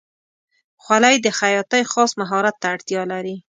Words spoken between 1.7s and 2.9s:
خاص مهارت ته